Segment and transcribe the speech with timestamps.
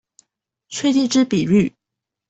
[0.67, 1.75] 確定之比率